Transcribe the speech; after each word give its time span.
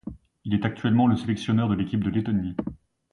Il 0.45 0.55
est 0.55 0.65
actuellement 0.65 1.05
le 1.05 1.15
sélectionneur 1.15 1.69
de 1.69 1.75
l'équipe 1.75 2.03
de 2.03 2.09
Lettonie. 2.09 2.55